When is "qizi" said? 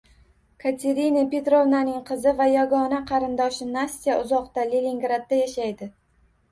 2.09-2.33